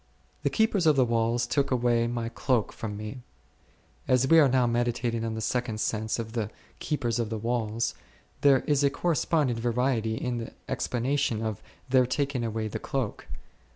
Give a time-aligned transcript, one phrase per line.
[0.41, 3.21] The keepers of the walls took away my cloak from me.
[4.07, 7.93] As we are now meditating on a second sense of the keepers of the walls,
[8.41, 13.27] there is a corresponding variety in the explanation of their taking away the cloak.